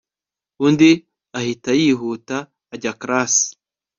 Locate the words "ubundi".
0.57-0.89